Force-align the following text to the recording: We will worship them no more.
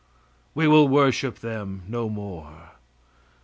We 0.55 0.67
will 0.67 0.87
worship 0.87 1.37
them 1.41 1.83
no 1.87 2.09
more. 2.09 2.71